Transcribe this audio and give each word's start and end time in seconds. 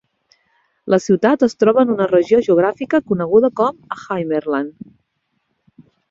La 0.93 0.97
ciutat 1.07 1.43
es 1.47 1.53
troba 1.63 1.83
en 1.87 1.91
una 1.95 2.07
regió 2.11 2.39
geogràfica 2.47 3.01
coneguda 3.11 3.51
com 3.59 3.77
"Himmerland". 4.05 4.89